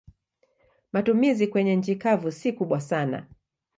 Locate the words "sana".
2.81-3.27